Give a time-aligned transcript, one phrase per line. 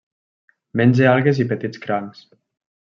[0.81, 2.29] Menja algues i petits crancs.